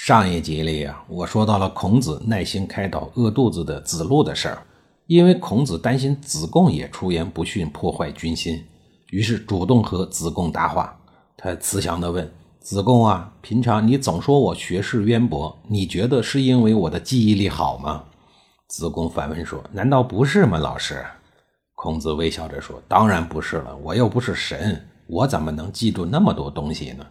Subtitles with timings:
[0.00, 4.62] 上一集里啊，我说到了孔子耐心开导饿肚子的子路的事儿，
[5.08, 8.64] 因为孔子担心子贡也出言不逊，破坏军心，
[9.10, 10.96] 于是主动和子贡搭话。
[11.36, 18.04] 他慈祥地问子贡啊，平常你总说我学识渊博，你觉得是因为我的记忆力好吗？
[18.68, 21.04] 子贡反问说：“难道不是吗，老师？”
[21.74, 27.04] 孔子微笑着说：“当然不是了，我又不是神，我怎么能记住那么多东西呢？”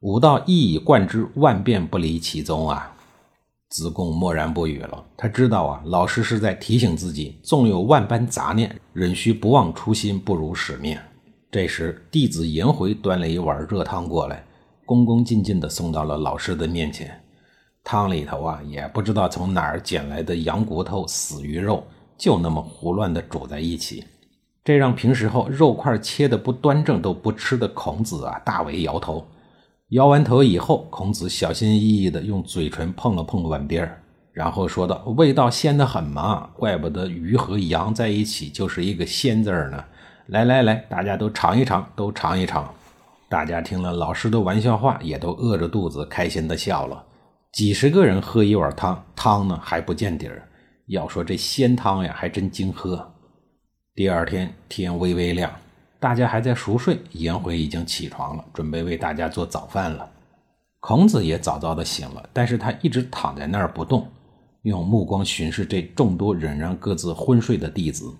[0.00, 2.94] 武道一以贯之，万变不离其宗啊！
[3.68, 5.04] 子贡默然不语了。
[5.16, 10.96] 他知道啊，老师是在提醒自己，纵有万般杂念，仍需不忘初心，不辱使命。
[11.50, 14.44] 这时，弟子颜回端了一碗热汤过来，
[14.86, 17.20] 恭恭敬敬地送到了老师的面前。
[17.82, 21.82] 汤里头啊，也不知道从哪儿捡来的羊骨头、死鱼肉，
[22.16, 24.04] 就那么胡乱地煮在一起。
[24.62, 29.26] 这让平时后肉块切得不端正都不吃的孔子啊，大为摇头。
[29.90, 39.82] 摇完头以后，孔子小心翼翼地用嘴唇碰了碰碗边儿，然后说道：“味道鲜得很嘛，怪不得鱼和羊在一起就是一个鲜字儿呢。
[40.26, 42.70] 来来来，大家都尝一尝，都尝一尝。”
[43.30, 47.02] 大家听了老师的玩笑话，也都饿着肚子，开心地笑了。
[47.52, 50.46] 几十个人喝一碗汤，汤呢还不见底儿。
[50.88, 53.10] 要说这鲜汤呀，还真经喝。
[53.94, 55.50] 第二天天微微亮。
[56.00, 60.08] 大家还在熟睡，颜回已经起床了，准备为大家做早饭了。
[60.80, 64.06] 孔子也早早的醒了，但是他一直躺在那儿不动，
[64.62, 68.14] 用目光巡视这众多仍然各自昏睡的弟子。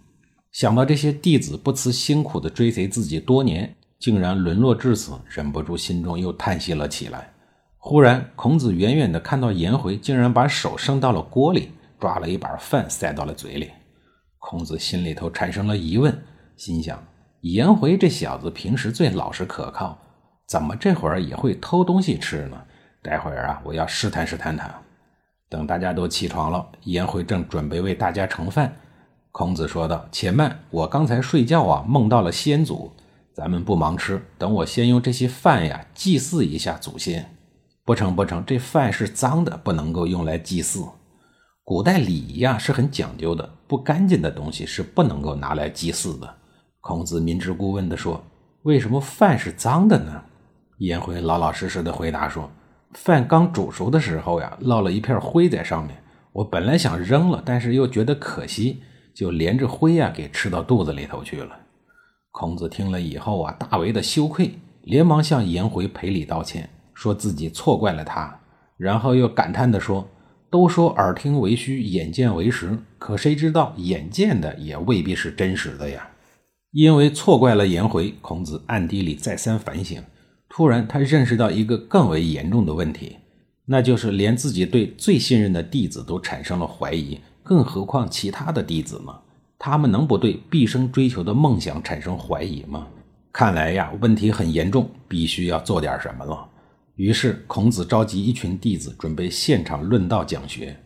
[0.51, 7.33] 想到这些弟子不辞辛苦的追随自己多年，竟然沦落至此，忍不住心中又叹息了起来。
[7.77, 11.71] 忽然，孔子远远的看到颜回竟然把手伸到了锅里，
[12.01, 13.71] 抓了一把饭塞到了嘴里。
[14.39, 16.25] 孔子心里头产生了疑问，
[16.57, 17.01] 心想。
[17.43, 19.97] 颜回这小子平时最老实可靠，
[20.47, 22.61] 怎么这会儿也会偷东西吃呢？
[23.01, 24.69] 待会儿啊，我要试探试探他。
[25.49, 28.75] 等大家都起床了，颜回正准备为大家盛饭，
[29.31, 32.93] 孔子说道：“且慢，我刚才睡觉啊，梦到了先祖。
[33.33, 37.37] 咱们不忙吃，等我先用这些饭呀祭祀一下祖先。
[37.85, 40.85] 不成不成，这饭是脏的，不能够用来祭祀。
[41.63, 46.35] 古代礼仪呀是很讲究的，不干净的东西是不能够拿来祭祀的。”
[46.89, 48.25] 孔子明知故问地说
[48.65, 50.23] ：“为什么饭是脏的呢？”
[50.81, 52.51] 颜回老老实实的回答说
[52.97, 55.95] ：“饭刚煮熟的时候呀，落了一片灰在上面。
[56.33, 58.81] 我本来想扔了，但是又觉得可惜，
[59.15, 61.55] 就连着灰呀给吃到肚子里头去了。”
[62.33, 68.41] 孔子听了以后啊，大为的羞愧，连忙向颜回赔礼道歉，说自己错怪了他，
[68.79, 70.09] 然后又感叹地说
[70.51, 76.09] ：“都说耳听为虚，眼见为实，可谁知道眼见的也未必是真实的呀。”
[76.79, 80.01] 因为错怪了颜回，孔子暗地里再三反省。
[80.49, 83.17] 突然，他认识到一个更为严重的问题，
[83.65, 89.13] 那就是连自己对最信任的弟子都产生了怀疑，更何况其他的弟子呢？
[89.59, 92.87] 他们能不对毕生追求的梦想产生怀疑吗？
[93.33, 96.49] 看来呀，问题很严重，必须要做点什么了。
[96.95, 100.77] 于是，孔子召集一群弟子，准备现场论道讲学。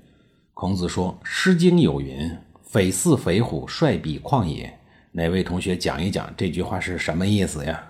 [0.54, 4.72] 孔子说：“《诗经》有云：‘匪似匪虎，率彼旷野。’”
[5.14, 7.84] 哪位同学讲一讲这句话是什么意思呀？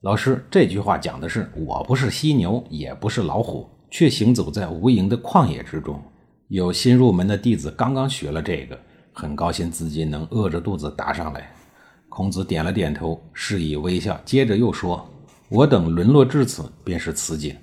[0.00, 6.02] 老师，这句话讲的是我不是犀牛，也不是老虎，却行走在无垠的旷野之中。
[6.48, 8.78] 有新入门的弟子刚刚学了这个，
[9.12, 11.52] 很高兴自己能饿着肚子答上来。
[12.08, 15.06] 孔子点了点头，示意微笑，接着又说
[15.50, 17.54] ：“我等沦落至此，便是此景。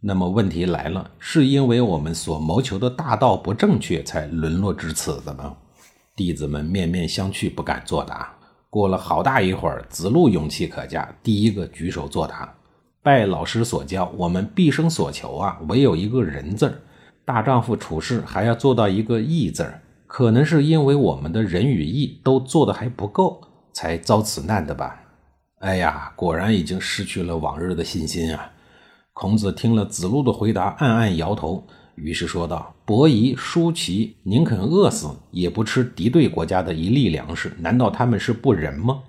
[0.00, 5.56] 那么问题来了，是因为我们所谋求的大道不正确，才沦落至此的吗？”
[6.14, 8.35] 弟子们面面相觑，不敢作答。
[8.68, 12.52] 过了好大一会儿，子路勇气可嘉，第一个举手作答
[13.02, 16.74] ：“拜老师所教，我们毕生所求啊，唯有一个人字儿。
[17.24, 19.80] 大丈夫处事还要做到一个义字儿。
[20.06, 23.40] 可能是因为我们的仁与义都做的还不够，
[23.72, 25.02] 才遭此难的吧？”
[25.60, 28.50] 哎呀，果然已经失去了往日的信心啊！
[29.12, 31.66] 孔子听了子路的回答，暗暗摇头。
[31.96, 39.02] 于是说道：“伯夷、叔齐宁肯饿死，也不吃敌对国家的一粒粮食，难道他们是不仁吗？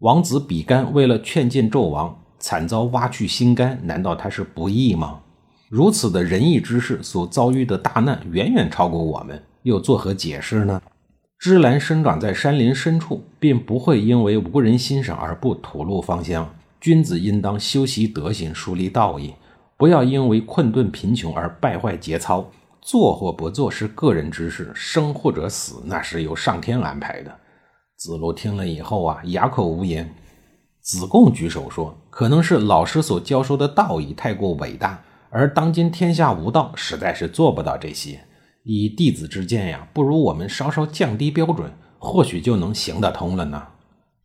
[0.00, 5.20] 王子比干为了劝谏纣王，惨遭挖去心肝，难道他是不义吗？
[5.68, 10.80] 如此的仁义之士所遭遇的大难，远远超过我们，又作何解释呢？
[11.38, 16.54] 芝兰生长在山林深处，便不会因为无人欣赏而不吐露芳香。
[16.80, 19.34] 君子应当修习德行，树立道义，
[19.76, 22.50] 不要因为困顿贫穷而败坏节操。
[22.80, 27.34] 做或不做是个人之事，生或者死那是由上天安排的。
[27.96, 30.14] 子路听了以后啊，哑口无言。
[30.82, 38.20] 子贡举手说：“可能是老师所教授的道义太过伟大，而当今天下无道，实在是做不到这些。”
[38.64, 43.62] 以弟子之见呀，不如我们稍稍降低标准，或许就能行得通了呢。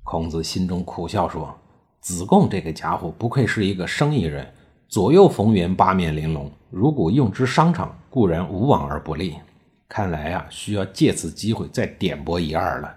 [0.04, 1.58] 孔子心中苦笑说
[2.02, 4.46] ：“子贡这个家伙不愧是一个生意人，
[4.90, 6.52] 左右逢源，八面玲珑。
[6.72, 9.36] 如果用之商场，固然无往而不利。
[9.88, 12.92] 看来啊，需要借此机会再点拨一二了。”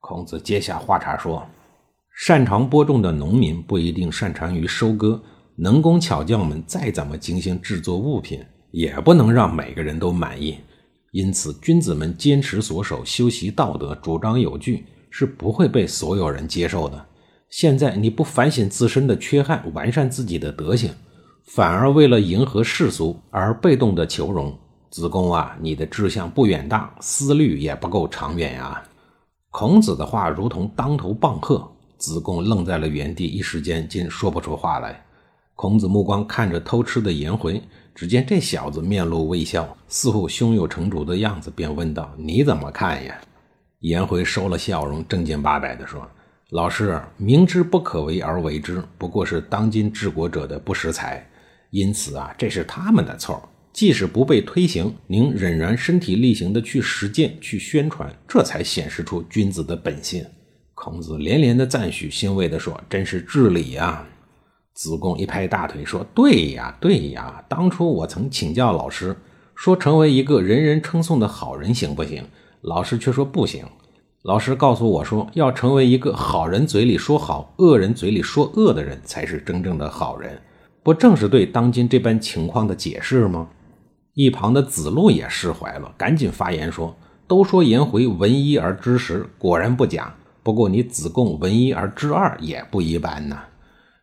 [0.00, 1.42] 孔子接下话茬说
[2.14, 5.22] ：“擅长播种的农民不一定擅长于收割，
[5.56, 10.58] 能工巧匠们再怎么精心制作物品，也不能让每个人都满意。”
[11.12, 17.06] 因此，君子们坚持所守，修习道德，主张有据，是不会被所有人接受的。
[17.48, 20.90] 现在你不反省自身的缺憾，完善自己的德行，
[21.44, 24.58] 反而为了迎合世俗而被动的求荣，
[24.90, 28.82] 子贡啊，你的志向不远大，思虑也不够长远呀。
[29.50, 35.04] 孔子的话如同当头棒喝，子贡愣在了原地，一时间竟说不出话来。
[35.54, 37.62] 孔子目光看着偷吃的颜回。
[37.94, 43.14] 只见这小子面露微笑，似乎胸有成竹的样子，便问道：“你怎么看呀？”
[43.80, 46.00] 颜回收了笑容，正经八百地说
[46.48, 51.22] ：“老师明知不可为而为之，不过是当今治国者的不识才。
[51.72, 53.48] 因此啊，这是他们的错。
[53.72, 60.24] 即使不被推行，您仍然身体力行的去实践、去宣传，这才显示出君子的本性。”
[60.74, 64.06] 孔子连连的赞许，欣慰地说：“真是至理啊！”
[64.74, 67.42] 子贡一拍大腿说：“对呀，对呀！
[67.48, 69.16] 当初我曾请教老师，
[69.54, 72.22] 说成为一个人人称颂的好人行不行？
[72.60, 73.64] 老师却说不行。
[74.24, 80.38] 老师告诉我说，要成为一个好人嘴里说好，恶人嘴里说恶的人，才是真正的好人。
[80.82, 83.48] 不正是对当今这般情况的解释吗？”
[84.14, 86.94] 一旁的子路也释怀了，赶紧发言说
[87.26, 90.14] ：“都说颜回闻一而知十，果然不假。
[90.42, 93.42] 不过你子贡闻一而知二，也不一般呐。”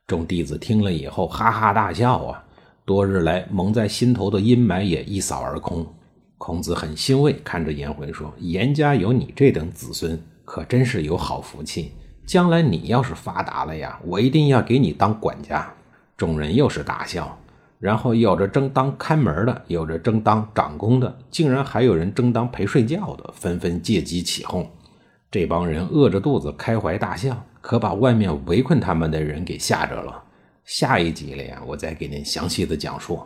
[0.07, 2.43] 众弟子听了以后，哈哈大笑啊！
[2.85, 5.85] 多日来蒙在心头的阴霾也一扫而空。
[6.39, 11.91] 孔子很欣慰，看着颜回说：“颜家有你这等子孙，可真是有好福气。
[12.25, 15.71] 将来你要是发达了呀，我一定要给你当管家。”
[16.19, 17.35] 众人又是大笑，
[17.79, 24.69] 然后有着争当看门的，有着争当长工的，竟然还有人争当陪睡觉的，纷纷借机起哄。
[25.31, 27.45] 这帮人饿着肚子开怀大笑。
[27.61, 30.23] 可把外面围困他们的人给吓着了。
[30.63, 33.19] 下一集里，我再给您详细的讲述。